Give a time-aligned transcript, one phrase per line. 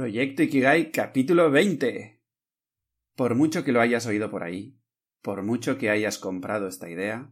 [0.00, 2.22] Proyecto Ikigai capítulo 20.
[3.14, 4.80] Por mucho que lo hayas oído por ahí,
[5.20, 7.30] por mucho que hayas comprado esta idea,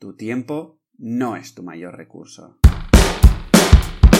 [0.00, 2.58] tu tiempo no es tu mayor recurso.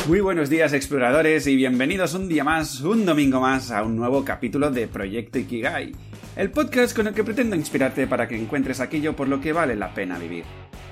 [0.06, 4.24] Muy buenos días exploradores y bienvenidos un día más, un domingo más a un nuevo
[4.24, 5.90] capítulo de Proyecto Ikigai,
[6.36, 9.74] el podcast con el que pretendo inspirarte para que encuentres aquello por lo que vale
[9.74, 10.44] la pena vivir.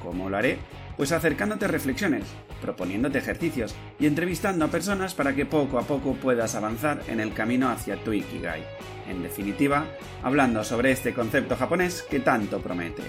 [0.02, 0.58] ¿Cómo lo haré?
[1.00, 2.24] Pues acercándote reflexiones,
[2.60, 7.32] proponiéndote ejercicios y entrevistando a personas para que poco a poco puedas avanzar en el
[7.32, 8.62] camino hacia tu Ikigai.
[9.08, 9.86] En definitiva,
[10.22, 13.00] hablando sobre este concepto japonés que tanto promete.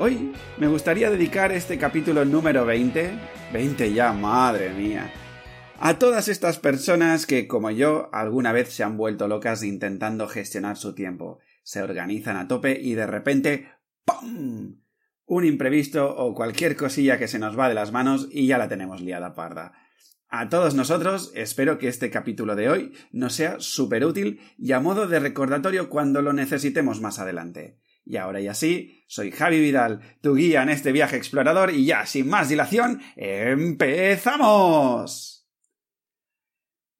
[0.00, 3.12] Hoy me gustaría dedicar este capítulo número 20,
[3.52, 5.08] 20 ya, madre mía,
[5.78, 10.76] a todas estas personas que, como yo, alguna vez se han vuelto locas intentando gestionar
[10.76, 13.68] su tiempo, se organizan a tope y de repente
[14.04, 14.83] ¡pum!
[15.26, 18.68] Un imprevisto o cualquier cosilla que se nos va de las manos y ya la
[18.68, 19.72] tenemos liada parda.
[20.28, 24.80] A todos nosotros espero que este capítulo de hoy nos sea súper útil y a
[24.80, 27.78] modo de recordatorio cuando lo necesitemos más adelante.
[28.04, 32.04] Y ahora y así, soy Javi Vidal, tu guía en este viaje explorador y ya
[32.04, 34.68] sin más dilación, ¡empezamos!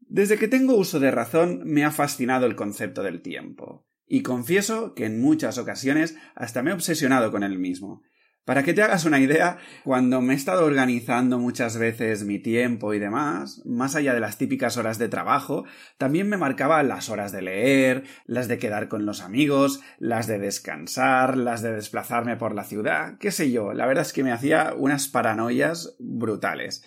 [0.00, 3.88] Desde que tengo uso de razón me ha fascinado el concepto del tiempo.
[4.06, 8.02] Y confieso que en muchas ocasiones hasta me he obsesionado con él mismo.
[8.44, 12.92] Para que te hagas una idea, cuando me he estado organizando muchas veces mi tiempo
[12.92, 15.64] y demás, más allá de las típicas horas de trabajo,
[15.96, 20.38] también me marcaba las horas de leer, las de quedar con los amigos, las de
[20.38, 24.32] descansar, las de desplazarme por la ciudad, qué sé yo, la verdad es que me
[24.32, 26.84] hacía unas paranoias brutales.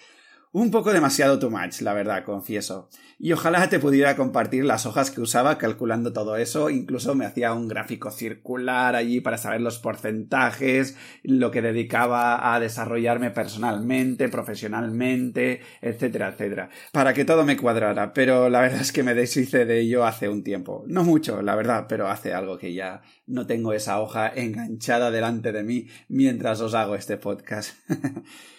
[0.54, 2.90] Un poco demasiado too much, la verdad, confieso.
[3.20, 6.70] Y ojalá te pudiera compartir las hojas que usaba calculando todo eso.
[6.70, 12.60] Incluso me hacía un gráfico circular allí para saber los porcentajes, lo que dedicaba a
[12.62, 16.70] desarrollarme personalmente, profesionalmente, etcétera, etcétera.
[16.94, 18.14] Para que todo me cuadrara.
[18.14, 20.86] Pero la verdad es que me deshice de ello hace un tiempo.
[20.88, 25.52] No mucho, la verdad, pero hace algo que ya no tengo esa hoja enganchada delante
[25.52, 27.76] de mí mientras os hago este podcast.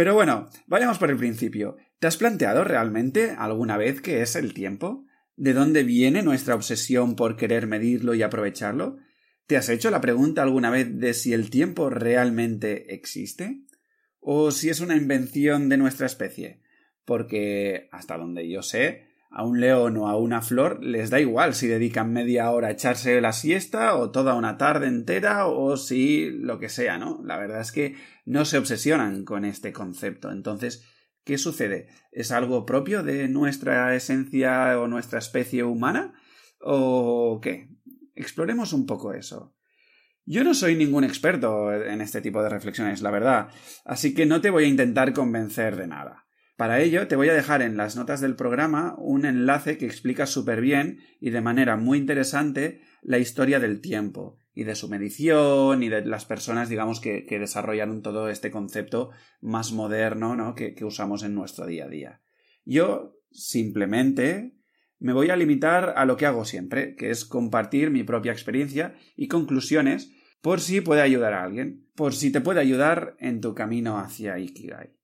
[0.00, 1.76] Pero bueno, vayamos por el principio.
[1.98, 5.04] ¿Te has planteado realmente alguna vez qué es el tiempo?
[5.36, 8.96] ¿De dónde viene nuestra obsesión por querer medirlo y aprovecharlo?
[9.46, 13.60] ¿Te has hecho la pregunta alguna vez de si el tiempo realmente existe?
[14.20, 16.62] ¿O si es una invención de nuestra especie?
[17.04, 21.54] Porque, hasta donde yo sé, a un león o a una flor les da igual
[21.54, 26.30] si dedican media hora a echarse la siesta o toda una tarde entera o si
[26.30, 27.20] lo que sea, ¿no?
[27.24, 30.32] La verdad es que no se obsesionan con este concepto.
[30.32, 30.84] Entonces,
[31.24, 31.88] ¿qué sucede?
[32.10, 36.14] ¿Es algo propio de nuestra esencia o nuestra especie humana?
[36.60, 37.68] ¿O qué?
[38.16, 39.54] Exploremos un poco eso.
[40.26, 43.48] Yo no soy ningún experto en este tipo de reflexiones, la verdad,
[43.84, 46.26] así que no te voy a intentar convencer de nada.
[46.60, 50.26] Para ello te voy a dejar en las notas del programa un enlace que explica
[50.26, 55.82] súper bien y de manera muy interesante la historia del tiempo y de su medición
[55.82, 59.08] y de las personas, digamos, que, desarrollaron todo este concepto
[59.40, 60.54] más moderno ¿no?
[60.54, 62.20] que, que usamos en nuestro día a día.
[62.66, 64.54] Yo simplemente
[64.98, 68.94] me voy a limitar a lo que hago siempre, que es compartir mi propia experiencia
[69.16, 73.54] y conclusiones por si puede ayudar a alguien, por si te puede ayudar en tu
[73.54, 74.99] camino hacia Ikigai.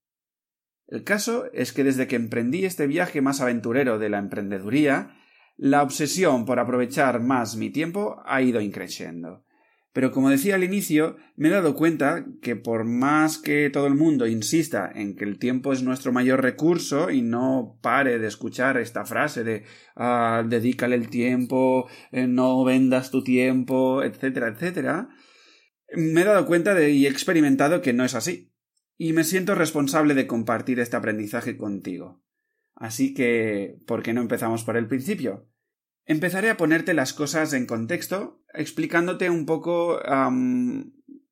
[0.88, 5.16] El caso es que desde que emprendí este viaje más aventurero de la emprendeduría,
[5.56, 9.44] la obsesión por aprovechar más mi tiempo ha ido increciendo.
[9.92, 13.94] Pero como decía al inicio, me he dado cuenta que por más que todo el
[13.94, 18.76] mundo insista en que el tiempo es nuestro mayor recurso y no pare de escuchar
[18.76, 19.64] esta frase de
[19.96, 25.08] ah, dedícale el tiempo, eh, no vendas tu tiempo, etcétera, etcétera,
[25.94, 28.52] me he dado cuenta de y he experimentado que no es así
[28.98, 32.22] y me siento responsable de compartir este aprendizaje contigo.
[32.74, 35.48] Así que, ¿por qué no empezamos por el principio?
[36.04, 39.98] Empezaré a ponerte las cosas en contexto, explicándote un poco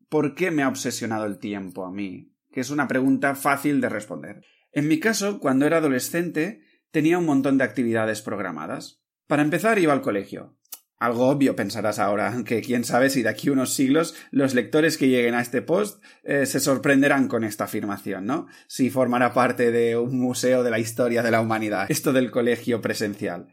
[0.09, 3.89] por qué me ha obsesionado el tiempo a mí, que es una pregunta fácil de
[3.89, 4.45] responder.
[4.73, 9.03] En mi caso, cuando era adolescente, tenía un montón de actividades programadas.
[9.27, 10.59] Para empezar, iba al colegio.
[10.99, 15.09] Algo obvio pensarás ahora, que quién sabe si de aquí unos siglos los lectores que
[15.09, 18.47] lleguen a este post eh, se sorprenderán con esta afirmación, ¿no?
[18.69, 22.81] Si formará parte de un museo de la historia de la humanidad, esto del colegio
[22.81, 23.49] presencial.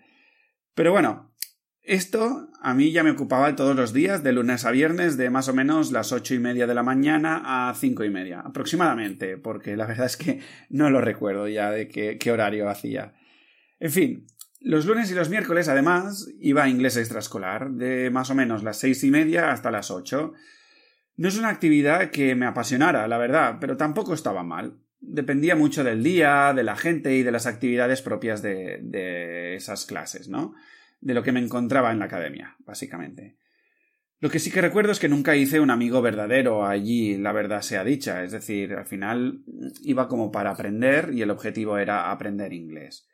[0.76, 1.34] Pero bueno,
[1.82, 5.48] esto a mí ya me ocupaba todos los días, de lunes a viernes, de más
[5.48, 9.76] o menos las ocho y media de la mañana a cinco y media, aproximadamente, porque
[9.76, 13.16] la verdad es que no lo recuerdo ya de qué horario hacía.
[13.80, 14.28] En fin,
[14.62, 18.78] los lunes y los miércoles, además, iba a inglés extraescolar, de más o menos las
[18.78, 20.34] seis y media hasta las ocho.
[21.18, 24.78] No es una actividad que me apasionara, la verdad, pero tampoco estaba mal.
[25.00, 29.86] dependía mucho del día, de la gente y de las actividades propias de, de esas
[29.86, 30.54] clases, ¿no?
[31.02, 33.38] De lo que me encontraba en la academia, básicamente.
[34.20, 37.64] Lo que sí que recuerdo es que nunca hice un amigo verdadero allí, la verdad
[37.64, 39.42] sea dicha, es decir, al final
[39.82, 43.08] iba como para aprender y el objetivo era aprender inglés.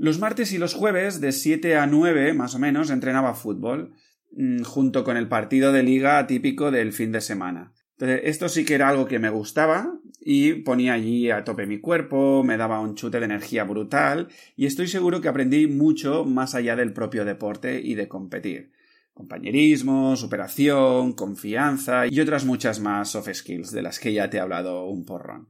[0.00, 3.92] Los martes y los jueves, de 7 a 9 más o menos, entrenaba fútbol,
[4.32, 7.74] mm, junto con el partido de liga típico del fin de semana.
[7.98, 11.80] Entonces, esto sí que era algo que me gustaba y ponía allí a tope mi
[11.80, 16.54] cuerpo, me daba un chute de energía brutal y estoy seguro que aprendí mucho más
[16.54, 18.72] allá del propio deporte y de competir.
[19.12, 24.40] Compañerismo, superación, confianza y otras muchas más soft skills de las que ya te he
[24.40, 25.48] hablado un porrón.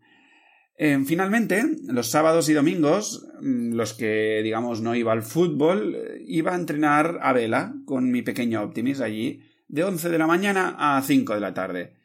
[0.82, 6.25] Eh, finalmente, los sábados y domingos, mm, los que, digamos, no iba al fútbol, eh,
[6.27, 10.77] iba a entrenar a vela con mi pequeño Optimis allí, de 11 de la mañana
[10.79, 11.97] a 5 de la tarde.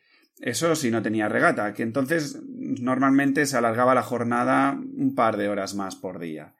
[0.41, 5.47] Eso si no tenía regata, que entonces normalmente se alargaba la jornada un par de
[5.47, 6.53] horas más por día.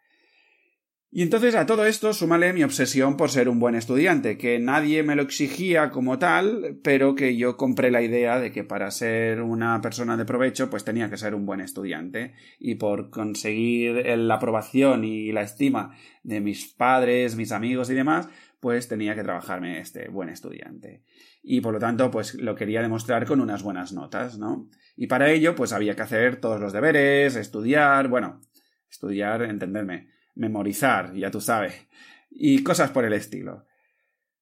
[1.12, 5.02] Y entonces a todo esto súmale mi obsesión por ser un buen estudiante, que nadie
[5.02, 9.42] me lo exigía como tal, pero que yo compré la idea de que para ser
[9.42, 14.36] una persona de provecho pues tenía que ser un buen estudiante y por conseguir la
[14.36, 18.28] aprobación y la estima de mis padres, mis amigos y demás,
[18.60, 21.04] pues tenía que trabajarme este buen estudiante.
[21.44, 24.68] Y por lo tanto, pues lo quería demostrar con unas buenas notas, ¿no?
[24.98, 28.42] Y para ello, pues había que hacer todos los deberes, estudiar, bueno,
[28.90, 31.88] estudiar, entenderme, memorizar, ya tú sabes,
[32.30, 33.66] y cosas por el estilo.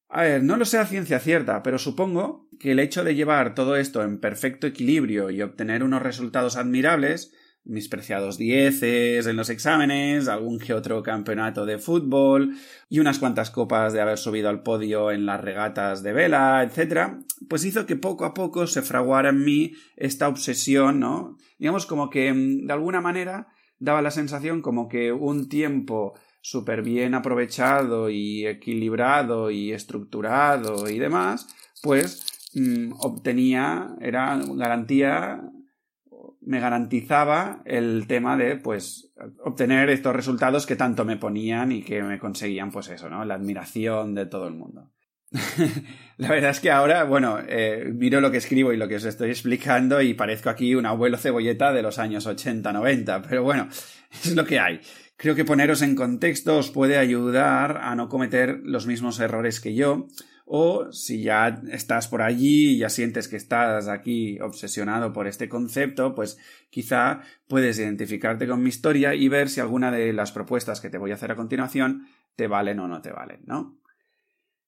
[0.09, 3.55] A ver, no lo sé a ciencia cierta, pero supongo que el hecho de llevar
[3.55, 7.33] todo esto en perfecto equilibrio y obtener unos resultados admirables,
[7.65, 12.55] mis preciados dieces en los exámenes, algún que otro campeonato de fútbol
[12.89, 17.13] y unas cuantas copas de haber subido al podio en las regatas de vela, etc.,
[17.49, 21.37] pues hizo que poco a poco se fraguara en mí esta obsesión, ¿no?
[21.57, 23.47] Digamos como que mm, de alguna manera
[23.83, 30.99] daba la sensación como que un tiempo súper bien aprovechado y equilibrado y estructurado y
[30.99, 35.41] demás, pues mm, obtenía, era garantía,
[36.39, 39.13] me garantizaba el tema de, pues,
[39.43, 43.25] obtener estos resultados que tanto me ponían y que me conseguían, pues eso, ¿no?
[43.25, 44.92] La admiración de todo el mundo.
[46.17, 49.05] la verdad es que ahora, bueno, eh, miro lo que escribo y lo que os
[49.05, 53.67] estoy explicando y parezco aquí un abuelo cebolleta de los años 80-90, pero bueno,
[54.11, 54.79] es lo que hay.
[55.17, 59.73] Creo que poneros en contexto os puede ayudar a no cometer los mismos errores que
[59.73, 60.07] yo,
[60.45, 65.49] o si ya estás por allí y ya sientes que estás aquí obsesionado por este
[65.49, 66.37] concepto, pues
[66.69, 70.97] quizá puedes identificarte con mi historia y ver si alguna de las propuestas que te
[70.97, 73.82] voy a hacer a continuación te valen o no te valen, ¿no?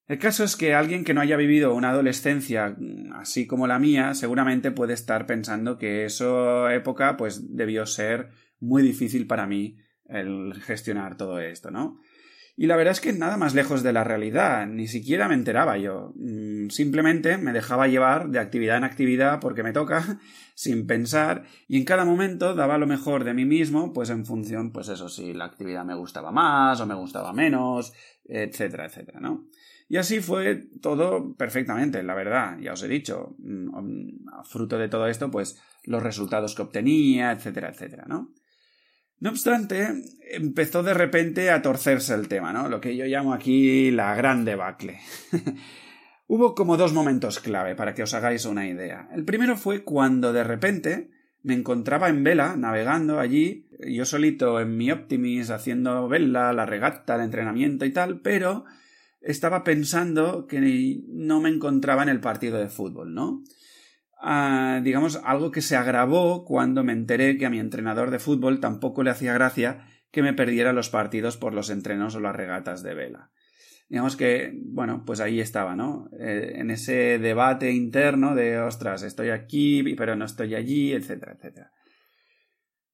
[0.07, 3.79] El caso es que alguien que no haya vivido una adolescencia mm, así como la
[3.79, 8.29] mía, seguramente puede estar pensando que esa época pues debió ser
[8.59, 11.99] muy difícil para mí el gestionar todo esto, ¿no?
[12.57, 15.77] Y la verdad es que nada más lejos de la realidad, ni siquiera me enteraba
[15.77, 16.13] yo.
[16.15, 20.19] Mm, simplemente me dejaba llevar de actividad en actividad porque me toca,
[20.55, 24.71] sin pensar, y en cada momento daba lo mejor de mí mismo, pues en función,
[24.71, 27.91] pues eso, si la actividad me gustaba más o me gustaba menos,
[28.23, 29.47] etcétera, etcétera, ¿no?
[29.87, 34.89] Y así fue todo perfectamente, la verdad, ya os he dicho, mm, a fruto de
[34.89, 38.33] todo esto, pues los resultados que obtenía, etcétera, etcétera, ¿no?
[39.19, 39.87] No obstante,
[40.31, 42.67] empezó de repente a torcerse el tema, ¿no?
[42.67, 44.99] Lo que yo llamo aquí la gran debacle.
[46.27, 49.07] Hubo como dos momentos clave para que os hagáis una idea.
[49.13, 51.11] El primero fue cuando de repente
[51.43, 57.15] me encontraba en vela, navegando allí, yo solito en mi Optimis, haciendo vela, la regata,
[57.15, 58.65] el entrenamiento y tal, pero
[59.25, 63.43] estaba pensando que no me encontraba en el partido de fútbol, ¿no?
[64.21, 68.59] Ah, digamos, algo que se agravó cuando me enteré que a mi entrenador de fútbol
[68.59, 72.83] tampoco le hacía gracia que me perdiera los partidos por los entrenos o las regatas
[72.83, 73.31] de vela.
[73.89, 76.09] Digamos que, bueno, pues ahí estaba, ¿no?
[76.19, 81.71] Eh, en ese debate interno de, ostras, estoy aquí, pero no estoy allí, etcétera, etcétera.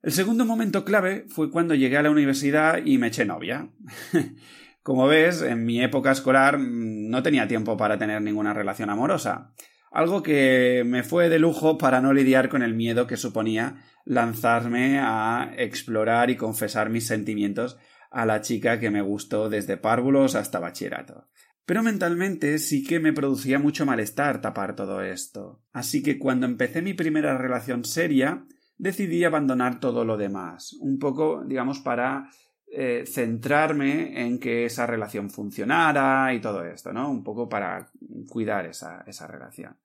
[0.02, 3.70] El segundo momento clave fue cuando llegué a la universidad y me eché novia.
[4.84, 9.54] Como ves, en mi época escolar mm, no tenía tiempo para tener ninguna relación amorosa,
[9.92, 15.00] algo que me fue de lujo para no lidiar con el miedo que suponía lanzarme
[15.00, 17.78] a explorar y confesar mis sentimientos
[18.10, 21.28] a la chica que me gustó desde párvulos hasta bachillerato.
[21.66, 25.62] Pero mentalmente sí que me producía mucho malestar tapar todo esto.
[25.72, 28.46] Así que cuando empecé mi primera relación seria,
[28.78, 32.30] decidí abandonar todo lo demás, un poco, digamos, para
[32.74, 37.12] eh, centrarme en que esa relación funcionara y todo esto, ¿no?
[37.12, 37.92] Un poco para
[38.30, 39.76] cuidar esa, esa relación.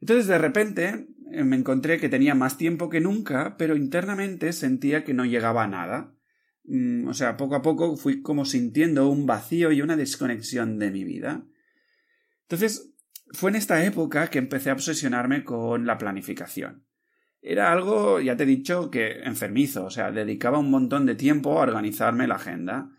[0.00, 5.04] Entonces de repente eh, me encontré que tenía más tiempo que nunca, pero internamente sentía
[5.04, 6.14] que no llegaba a nada.
[6.64, 10.90] Mm, o sea, poco a poco fui como sintiendo un vacío y una desconexión de
[10.90, 11.44] mi vida.
[12.42, 12.94] Entonces,
[13.32, 16.84] fue en esta época que empecé a obsesionarme con la planificación.
[17.42, 21.58] Era algo, ya te he dicho, que enfermizo, o sea, dedicaba un montón de tiempo
[21.58, 22.90] a organizarme la agenda.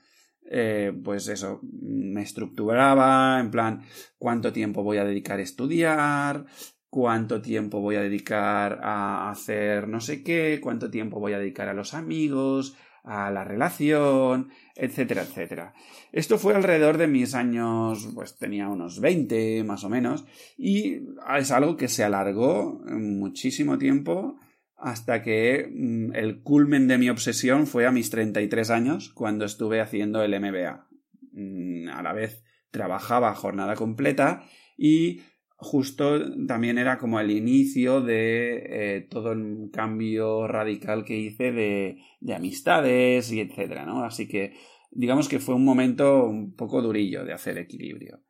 [0.53, 3.83] Eh, pues eso, me estructuraba en plan
[4.17, 6.45] cuánto tiempo voy a dedicar a estudiar,
[6.89, 11.69] cuánto tiempo voy a dedicar a hacer no sé qué, cuánto tiempo voy a dedicar
[11.69, 15.73] a los amigos, a la relación, etcétera, etcétera.
[16.11, 20.25] Esto fue alrededor de mis años, pues tenía unos 20 más o menos,
[20.57, 20.99] y
[21.37, 24.39] es algo que se alargó muchísimo tiempo
[24.77, 29.79] hasta que mm, el culmen de mi obsesión fue a mis 33 años, cuando estuve
[29.79, 30.87] haciendo el MBA.
[31.33, 34.43] Mm, a la vez trabajaba jornada completa
[34.77, 35.21] y
[35.61, 41.97] justo también era como el inicio de eh, todo el cambio radical que hice de,
[42.19, 44.03] de amistades y etcétera, ¿no?
[44.03, 44.53] Así que
[44.89, 48.23] digamos que fue un momento un poco durillo de hacer equilibrio.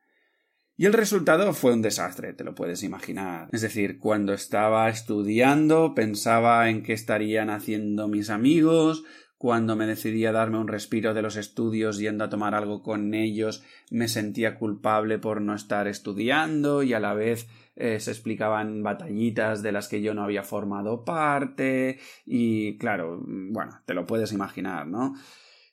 [0.76, 3.48] Y el resultado fue un desastre, te lo puedes imaginar.
[3.52, 9.04] Es decir, cuando estaba estudiando pensaba en qué estarían haciendo mis amigos,
[9.42, 13.12] cuando me decidí a darme un respiro de los estudios yendo a tomar algo con
[13.12, 18.84] ellos, me sentía culpable por no estar estudiando y a la vez eh, se explicaban
[18.84, 24.32] batallitas de las que yo no había formado parte y claro, bueno, te lo puedes
[24.32, 25.16] imaginar, ¿no?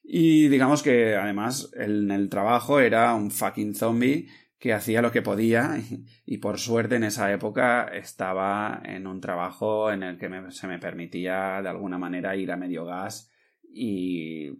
[0.03, 5.21] Y digamos que además en el trabajo era un fucking zombie que hacía lo que
[5.21, 5.79] podía
[6.25, 10.79] y, por suerte en esa época estaba en un trabajo en el que se me
[10.79, 13.29] permitía de alguna manera ir a medio gas
[13.71, 14.51] y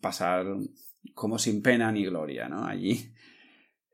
[0.00, 0.46] pasar
[1.14, 2.66] como sin pena ni gloria, ¿no?
[2.66, 3.12] Allí.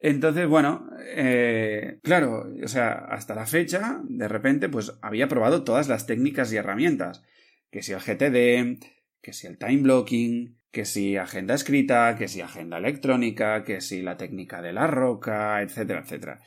[0.01, 5.89] Entonces, bueno, eh, claro, o sea, hasta la fecha, de repente, pues había probado todas
[5.89, 7.23] las técnicas y herramientas.
[7.71, 8.85] Que si el GTD,
[9.23, 14.03] que si el time blocking, que si agenda escrita, que si agenda electrónica, que si
[14.03, 16.41] la técnica de la roca, etcétera, etcétera.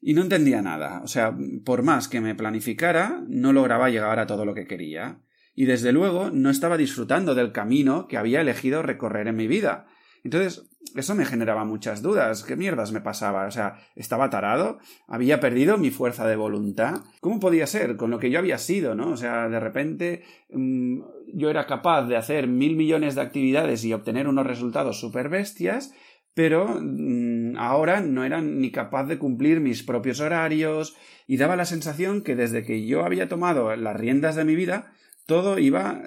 [0.00, 1.00] Y no entendía nada.
[1.02, 5.20] O sea, por más que me planificara, no lograba llegar a todo lo que quería
[5.56, 9.86] y desde luego no estaba disfrutando del camino que había elegido recorrer en mi vida.
[10.22, 12.44] Entonces, eso me generaba muchas dudas.
[12.44, 13.46] ¿Qué mierdas me pasaba?
[13.46, 17.00] O sea, estaba tarado, había perdido mi fuerza de voluntad.
[17.20, 19.10] ¿Cómo podía ser con lo que yo había sido, no?
[19.10, 21.00] O sea, de repente mm,
[21.34, 25.94] yo era capaz de hacer mil millones de actividades y obtener unos resultados súper bestias,
[26.34, 30.96] pero mm, ahora no era ni capaz de cumplir mis propios horarios
[31.26, 34.92] y daba la sensación que desde que yo había tomado las riendas de mi vida,
[35.26, 36.02] todo iba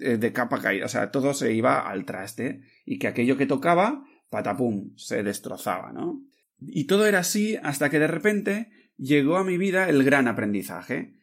[0.00, 3.46] eh, de capa caída, o sea, todo se iba al traste y que aquello que
[3.46, 6.22] tocaba, patapum, se destrozaba, ¿no?
[6.60, 11.14] Y todo era así hasta que de repente llegó a mi vida el gran aprendizaje.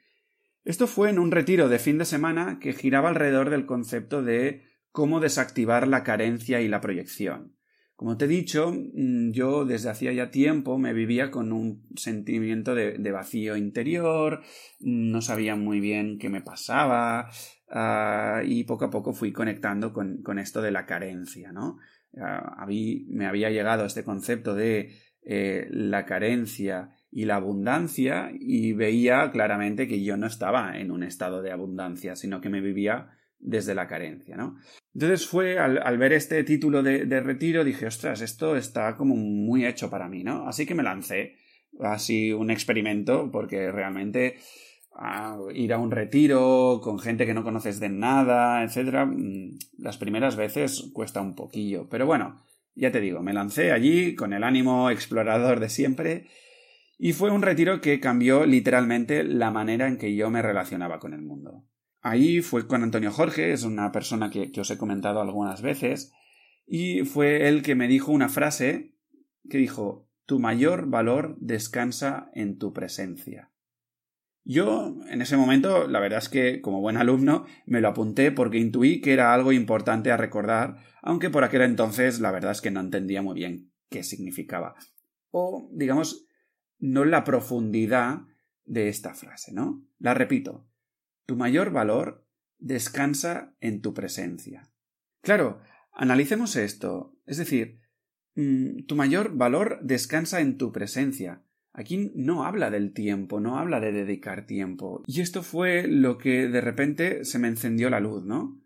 [0.66, 4.64] Esto fue en un retiro de fin de semana que giraba alrededor del concepto de
[4.92, 7.56] cómo desactivar la carencia y la proyección.
[8.00, 12.74] Como te he dicho, mm, yo desde hacía ya tiempo me vivía con un sentimiento
[12.74, 14.42] de, vacío interior,
[14.80, 17.30] no sabía muy bien qué me pasaba
[17.70, 21.80] ah, y poco a poco fui conectando con, esto de la carencia, ¿no?
[22.18, 29.30] Ah, me había llegado este concepto de eh, la carencia y la abundancia y veía
[29.30, 33.76] claramente que yo no estaba en un estado de abundancia, sino que me vivía desde
[33.76, 34.56] la carencia, ¿no?
[34.94, 39.90] Entonces fue al, ver este título de, retiro, dije, ostras, esto está como muy hecho
[39.90, 40.48] para mí, ¿no?
[40.48, 41.36] Así que me lancé,
[41.80, 44.38] así un experimento, porque realmente
[44.96, 49.98] ah, ir a un retiro con gente que no conoces de nada, etcétera, mm, las
[49.98, 51.88] primeras veces cuesta un poquillo.
[51.90, 52.44] Pero bueno,
[52.76, 56.28] ya te digo, me lancé allí con el ánimo explorador de siempre
[56.98, 61.14] y fue un retiro que cambió literalmente la manera en que yo me relacionaba con
[61.14, 61.64] el mundo.
[62.02, 66.14] Ahí fue con Antonio Jorge, es una persona que, os he comentado algunas veces,
[66.66, 68.96] y fue él que me dijo una frase
[69.50, 73.52] que dijo Tu mayor valor descansa en tu presencia.
[74.46, 78.58] Yo, en ese momento, la verdad es que, como buen alumno, me lo apunté porque
[78.58, 82.72] intuí que era algo importante a recordar, aunque por aquel entonces la verdad es que
[82.72, 84.76] no entendía muy bien qué significaba.
[85.32, 86.26] O, digamos,
[86.80, 88.22] no la profundidad
[88.64, 89.84] de esta frase, ¿no?
[90.00, 90.69] La repito.
[91.30, 92.26] Tu mayor valor
[92.58, 94.68] descansa en tu presencia.
[95.22, 95.62] Claro,
[95.94, 97.16] analicemos esto.
[97.28, 97.82] Es decir,
[98.34, 101.44] mm, tu mayor valor descansa en tu presencia.
[101.72, 105.04] Aquí no habla del tiempo, no habla de dedicar tiempo.
[105.06, 108.60] Y esto fue lo que de repente se me encendió la luz, ¿no?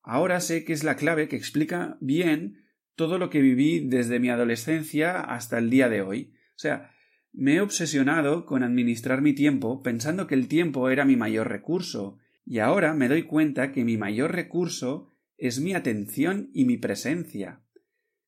[0.00, 4.30] Ahora sé que es la clave que explica bien todo lo que viví desde mi
[4.30, 6.32] adolescencia hasta el día de hoy.
[6.54, 6.92] O sea,
[7.36, 12.18] me he obsesionado con administrar mi tiempo pensando que el tiempo era mi mayor recurso,
[12.46, 17.62] y ahora me doy cuenta que mi mayor recurso es mi atención y mi presencia.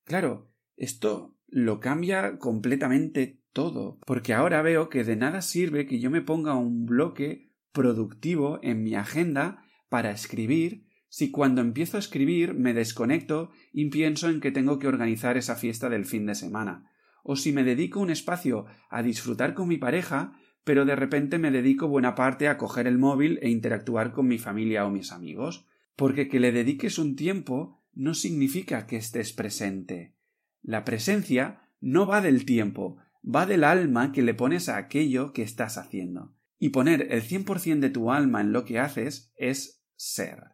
[0.05, 6.11] Claro, esto lo cambia completamente todo, porque ahora veo que de nada sirve que yo
[6.11, 12.53] me ponga un bloque productivo en mi agenda para escribir si cuando empiezo a escribir
[12.53, 16.91] me desconecto y pienso en que tengo que organizar esa fiesta del fin de semana,
[17.31, 20.33] o si me dedico un espacio a disfrutar con mi pareja,
[20.65, 24.39] pero de repente me dedico buena parte a coger el móvil e interactuar con mi
[24.39, 30.15] familia o mis amigos, porque que le dediques un tiempo no significa que estés presente.
[30.63, 35.43] La presencia no va del tiempo, va del alma que le pones a aquello que
[35.43, 36.35] estás haciendo.
[36.59, 40.45] Y poner el 100% de tu alma en lo que haces es ser.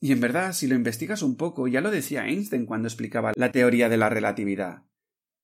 [0.00, 3.50] Y en verdad, si lo investigas un poco, ya lo decía Einstein cuando explicaba la
[3.50, 4.84] teoría de la relatividad.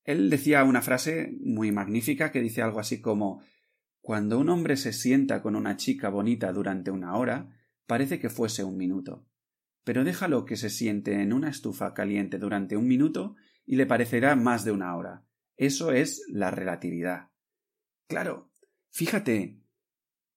[0.03, 3.41] Él decía una frase muy magnífica que dice algo así como
[4.01, 7.49] Cuando un hombre se sienta con una chica bonita durante una hora,
[7.87, 9.25] parece que fuese un minuto.
[9.83, 14.35] Pero déjalo que se siente en una estufa caliente durante un minuto y le parecerá
[14.35, 15.25] más de una hora.
[15.55, 17.29] Eso es la relatividad.
[18.07, 18.51] Claro,
[18.89, 19.61] fíjate,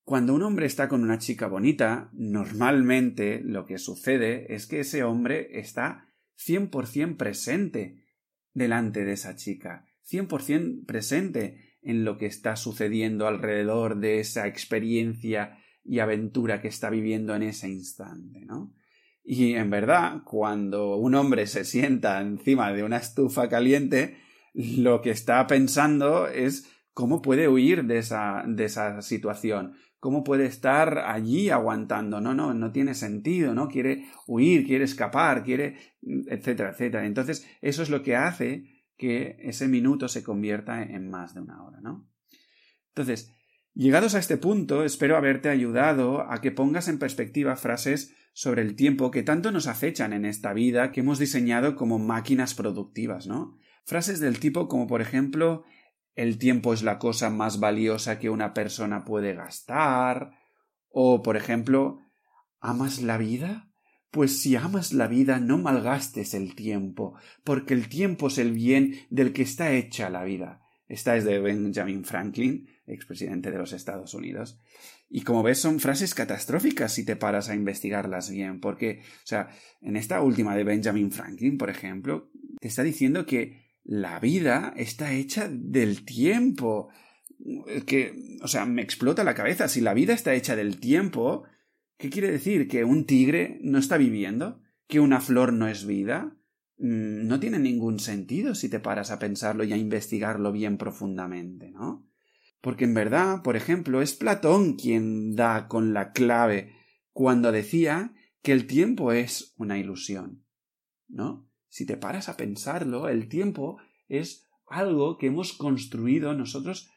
[0.03, 5.03] cuando un hombre está con una chica bonita, normalmente lo que sucede es que ese
[5.03, 8.06] hombre está 100% presente
[8.57, 15.59] delante de esa chica, 100% presente en lo que está sucediendo alrededor de esa experiencia
[15.83, 18.73] y aventura que está viviendo en ese instante, ¿no?
[19.23, 24.17] Y en verdad, cuando un hombre se sienta encima de una estufa caliente,
[24.53, 26.67] lo que está pensando es
[26.97, 32.19] cómo puede huir de esa, de esa situación, cómo puede estar allí aguantando.
[32.21, 33.67] No, no, no tiene sentido, ¿no?
[33.67, 37.05] Quiere huir, quiere escapar, quiere, etcétera, etcétera.
[37.05, 38.63] Entonces, eso es lo que hace
[38.97, 42.09] que ese minuto se convierta en más de una hora, ¿no?
[42.95, 43.31] Entonces,
[43.75, 48.75] llegados a este punto, espero haberte ayudado a que pongas en perspectiva frases sobre el
[48.75, 53.55] tiempo que tanto nos acechan en esta vida que hemos diseñado como máquinas productivas, ¿no?
[53.85, 55.63] Frases del tipo como por ejemplo
[56.17, 60.31] el tiempo es la cosa más valiosa que una persona puede gastar
[60.89, 62.01] o por ejemplo
[62.59, 63.71] ¿amas la vida?
[64.09, 68.95] Pues si amas la vida no malgastes el tiempo, porque el tiempo es el bien
[69.09, 70.61] del que está hecha la vida.
[70.87, 74.59] Esta es de Benjamin Franklin, expresidente de los Estados Unidos.
[75.09, 79.49] Y como ves, son frases catastróficas si te paras a investigarlas bien, porque, o sea,
[79.81, 85.13] en esta última de Benjamin Franklin, por ejemplo, te está diciendo que la vida está
[85.13, 86.89] hecha del tiempo.
[87.85, 89.69] Que, o sea, me explota la cabeza.
[89.69, 91.43] Si la vida está hecha del tiempo,
[91.97, 92.67] ¿qué quiere decir?
[92.67, 94.61] ¿Que un tigre no está viviendo?
[94.87, 96.37] ¿Que una flor no es vida?
[96.77, 101.71] Mm, no tiene ningún sentido si te paras a pensarlo y a investigarlo bien profundamente,
[101.71, 102.05] ¿no?
[102.59, 106.75] Porque en verdad, por ejemplo, es Platón quien da con la clave
[107.13, 110.43] cuando decía que el tiempo es una ilusión.
[111.07, 111.46] ¿No?
[111.69, 113.77] Si te paras a pensarlo, el tiempo
[114.07, 116.89] es algo que hemos construido nosotros,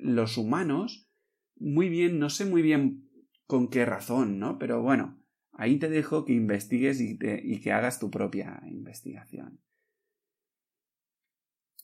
[0.00, 1.08] los humanos,
[1.56, 3.10] muy bien, no sé muy bien
[3.46, 4.58] con qué razón, ¿no?
[4.58, 9.60] Pero bueno, ahí te dejo que investigues y, y que hagas tu propia investigación.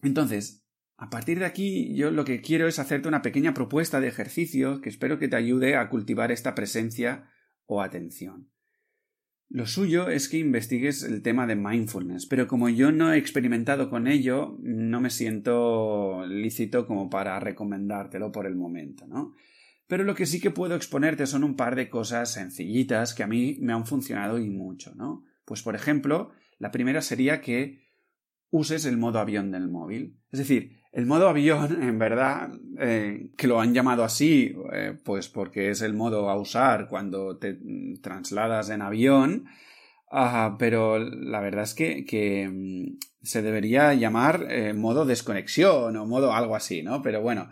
[0.03, 4.09] Entonces, a partir de aquí, yo lo que quiero es hacerte una pequeña propuesta de
[4.09, 7.31] ejercicio que espero que te ayude a cultivar esta presencia
[7.67, 8.51] o atención.
[9.49, 13.89] Lo suyo es que investigues el tema de mindfulness, pero como yo no he experimentado
[13.89, 19.35] con ello, no me siento lícito como para recomendártelo por el momento, ¿no?
[19.87, 23.29] Pero lo que sí que puedo exponerte son un par de cosas sencillitas que a
[23.29, 25.25] mí me han funcionado y mucho, ¿no?
[25.45, 27.86] Pues por ejemplo, la primera sería que
[28.51, 30.19] uses el modo avión del móvil.
[30.31, 35.29] Es decir, el modo avión, en verdad, eh, que lo han llamado así, eh, pues
[35.29, 37.59] porque es el modo a usar cuando te
[38.03, 39.45] trasladas en avión,
[40.59, 46.55] pero la verdad es que, mm, se debería llamar eh, modo desconexión o modo algo
[46.55, 47.03] así, ¿no?
[47.03, 47.51] Pero bueno,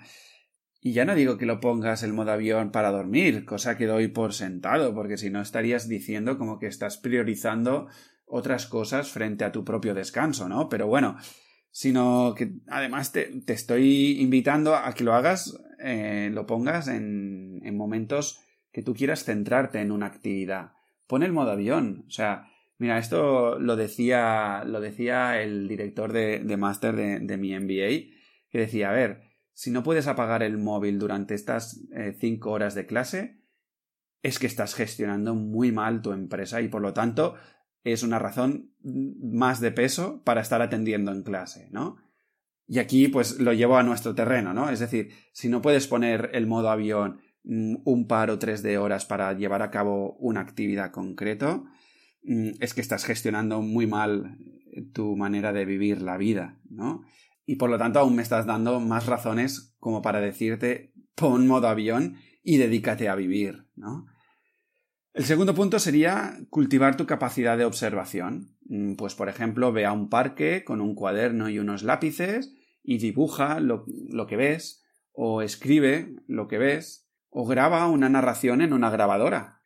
[0.80, 4.09] y ya no digo que lo pongas el modo avión para dormir, cosa que doy
[4.09, 7.88] por sentado, porque si no estarías diciendo como que estás priorizando
[8.26, 10.68] otras cosas frente a tu propio descanso, ¿no?
[10.68, 11.16] Pero bueno,
[11.70, 17.76] sino que además te, estoy invitando a que lo hagas, eh, lo pongas en, en,
[17.76, 20.72] momentos que tú quieras centrarte en una actividad.
[21.06, 26.40] Pon el modo avión, o sea, mira, esto lo decía, lo decía el director de,
[26.40, 28.12] de máster de, mi MBA,
[28.50, 32.74] que decía, a ver, si no puedes apagar el móvil durante estas eh, cinco horas
[32.74, 33.40] de clase,
[34.22, 37.34] es que estás gestionando muy mal tu empresa y por lo tanto
[37.85, 41.97] es una razón más de peso para estar atendiendo en clase, ¿no?
[42.66, 44.70] Y aquí pues lo llevo a nuestro terreno, ¿no?
[44.70, 48.79] Es decir, si no puedes poner el modo avión mm, un par o tres de
[48.79, 51.66] horas para llevar a cabo una actividad concreto,
[52.23, 54.38] mm, es que estás gestionando muy mal
[54.92, 57.03] tu manera de vivir la vida, ¿no?
[57.47, 61.68] Y por lo tanto aún me estás dando más razones como para decirte pon modo
[61.68, 64.07] avión y dedícate a vivir, ¿no?
[65.14, 68.57] El segundo punto sería cultivar tu capacidad de observación.
[68.64, 72.98] Mm, pues, por ejemplo, ve a un parque con un cuaderno y unos lápices y
[72.98, 73.87] dibuja lo,
[74.27, 79.62] que ves, o escribe lo que ves, o graba una narración en una grabadora.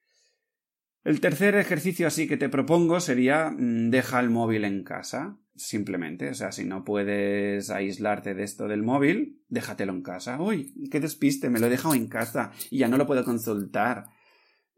[1.03, 6.29] El tercer ejercicio así que te propongo sería mm, deja el móvil en casa, simplemente.
[6.29, 10.43] O sea, si no puedes aislarte de esto del móvil, déjatelo en casa.
[10.43, 14.11] Uy, qué despiste, me lo he dejado en casa y ya no lo puedo consultar.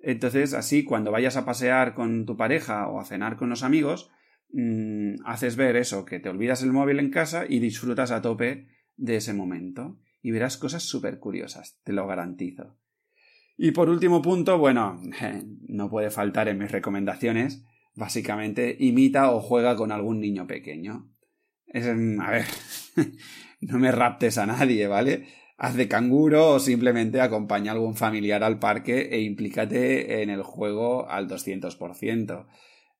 [0.02, 4.10] Entonces, así, cuando vayas a pasear con tu pareja o a cenar con los amigos,
[4.50, 8.68] mmm, haces ver eso, que te olvidas el móvil en casa y disfrutas a tope
[8.96, 9.98] de ese momento.
[10.22, 12.78] Y verás cosas súper curiosas, te lo garantizo.
[13.56, 15.00] Y por último punto, bueno,
[15.68, 17.62] no puede faltar en mis recomendaciones,
[17.94, 21.10] básicamente imita o juega con algún niño pequeño.
[21.66, 22.46] Es, a ver,
[23.60, 25.26] no me raptes a nadie, ¿vale?
[25.60, 30.42] Haz de canguro o simplemente acompaña a algún familiar al parque e implícate en el
[30.42, 32.46] juego al 200%.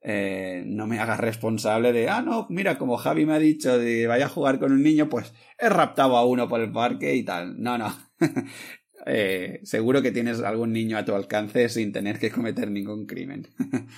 [0.03, 4.07] Eh, no me hagas responsable de, ah, no, mira, como Javi me ha dicho de
[4.07, 7.23] vaya a jugar con un niño, pues he raptado a uno por el parque y
[7.23, 7.63] tal.
[7.63, 7.97] No, no.
[9.07, 13.49] eh, seguro que tienes algún niño a tu alcance sin tener que cometer ningún crimen.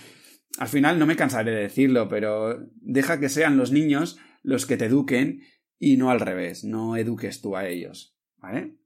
[0.59, 4.77] Al final no me cansaré de decirlo, pero deja que sean los niños los que
[4.77, 5.41] te eduquen
[5.81, 8.13] y no al revés, no eduques tú a ellos.
[8.43, 8.77] ¿Vale?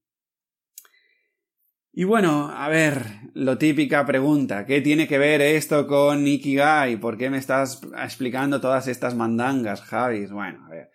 [1.93, 7.01] Y bueno, a ver, lo típica pregunta, ¿qué tiene que ver esto con Ikigai?
[7.01, 10.31] ¿Por qué me estás explicando todas estas mandangas, Javis?
[10.31, 10.91] Bueno, a ver.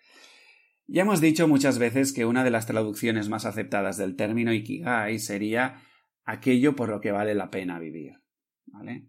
[0.86, 5.18] Ya hemos dicho muchas veces que una de las traducciones más aceptadas del término Ikigai
[5.18, 5.82] sería
[6.24, 8.22] aquello por lo que vale la pena vivir.
[8.66, 9.08] ¿Vale?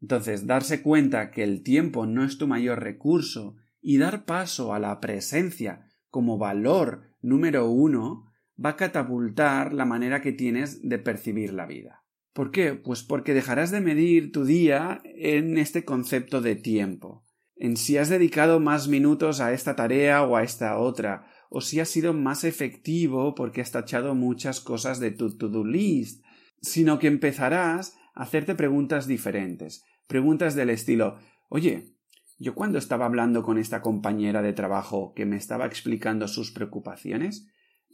[0.00, 4.78] Entonces, darse cuenta que el tiempo no es tu mayor recurso y dar paso a
[4.78, 8.27] la presencia como valor número uno
[8.62, 12.04] va a catapultar la manera que tienes de percibir la vida.
[12.32, 12.74] ¿Por qué?
[12.74, 17.24] Pues porque dejarás de medir tu día en este concepto de tiempo,
[17.56, 21.80] en si has dedicado más minutos a esta tarea o a esta otra, o si
[21.80, 26.22] has sido más efectivo porque has tachado muchas cosas de tu to-do list,
[26.60, 31.18] sino que empezarás a hacerte preguntas diferentes, preguntas del estilo
[31.48, 31.94] Oye,
[32.38, 37.48] yo cuando estaba hablando con esta compañera de trabajo que me estaba explicando sus preocupaciones,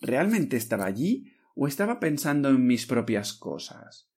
[0.04, 4.10] ¿Realmente estaba allí o estaba pensando en mis propias cosas?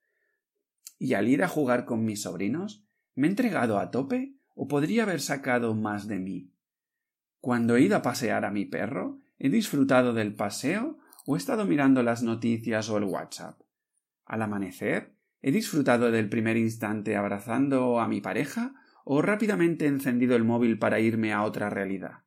[1.00, 5.04] ¿Y al ir a jugar con mis sobrinos, me he entregado a tope o podría
[5.04, 6.52] haber sacado más de mí?
[7.40, 11.64] Cuando he ido a pasear a mi perro, ¿he disfrutado del paseo o he estado
[11.64, 13.62] mirando las noticias o el WhatsApp?
[14.26, 18.74] Al amanecer, ¿he disfrutado del primer instante abrazando a mi pareja
[19.06, 22.27] o rápidamente he encendido el móvil para irme a otra realidad?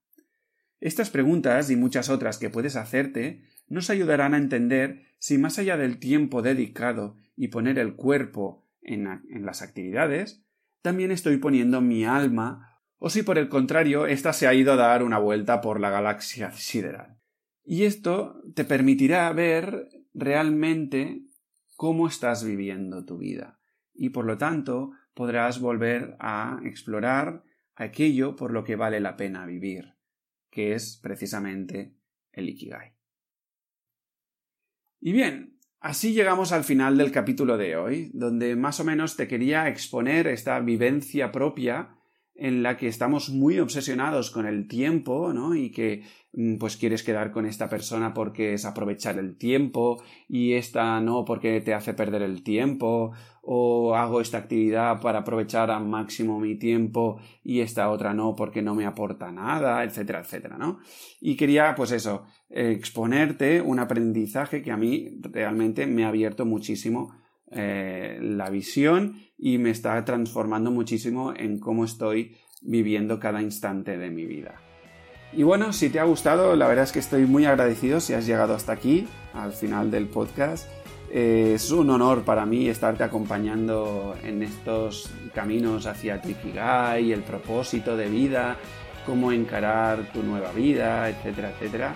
[0.81, 5.77] Estas preguntas y muchas otras que puedes hacerte nos ayudarán a entender si más allá
[5.77, 9.07] del tiempo dedicado y poner el cuerpo en,
[9.45, 10.43] las actividades,
[10.81, 14.77] también estoy poniendo mi alma, o si por el contrario ésta se ha ido a
[14.77, 17.19] dar una vuelta por la galaxia sideral.
[17.63, 21.23] Y esto te permitirá ver realmente
[21.77, 23.61] cómo estás viviendo tu vida,
[23.93, 29.45] y por lo tanto podrás volver a explorar aquello por lo que vale la pena
[29.45, 30.00] vivir
[30.51, 31.95] que es precisamente
[32.33, 32.93] el Ikigai.
[35.01, 39.29] Y bien, así llegamos al final del capítulo de hoy, donde más o menos te
[39.29, 41.97] quería exponer esta vivencia propia
[42.35, 45.55] en la que estamos muy obsesionados con el tiempo, ¿no?
[45.55, 50.55] Y que mm, pues quieres quedar con esta persona porque es aprovechar el tiempo y
[50.55, 53.13] esta no porque te hace perder el tiempo
[53.43, 58.63] o hago esta actividad para aprovechar al máximo mi tiempo y esta otra no porque
[58.63, 60.79] no me aporta nada, etcétera, etcétera, ¿no?
[61.21, 67.20] Y quería pues eso, exponerte un aprendizaje que a mí realmente me ha abierto muchísimo
[67.51, 74.11] eh, la visión y me está transformando muchísimo en cómo estoy viviendo cada instante de
[74.11, 74.61] mi vida.
[75.33, 78.27] Y bueno, si te ha gustado, la verdad es que estoy muy agradecido si has
[78.27, 80.69] llegado hasta aquí, al final del podcast.
[81.13, 87.23] Eh, es un honor para mí estarte acompañando en estos caminos hacia tu Ikigai, el
[87.23, 88.57] propósito de vida,
[89.07, 91.95] cómo encarar tu nueva vida, etcétera, etcétera.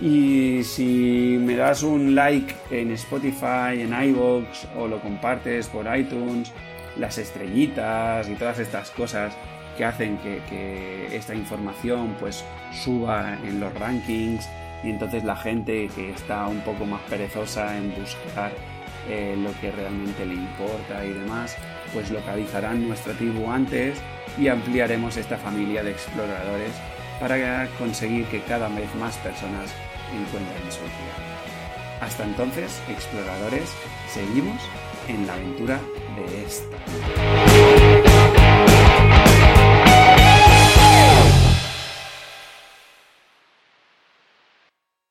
[0.00, 6.52] Y si me das un like en Spotify, en iVoox o lo compartes por iTunes,
[6.96, 9.34] las estrellitas y todas estas cosas
[9.76, 14.48] que hacen que, esta información pues suba en los rankings
[14.82, 18.52] y entonces la gente que está un poco más perezosa en buscar
[19.08, 21.56] eh, lo que realmente le importa y demás,
[21.92, 24.00] pues localizarán nuestra tribu antes
[24.38, 26.72] y ampliaremos esta familia de exploradores
[27.22, 29.70] para conseguir que cada vez más personas
[30.12, 32.00] encuentren su guía.
[32.00, 33.70] Hasta entonces, exploradores,
[34.12, 34.60] seguimos
[35.06, 35.78] en la aventura
[36.16, 37.51] de esta.